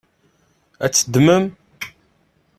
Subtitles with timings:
[0.85, 1.45] Ad tt-teddmem?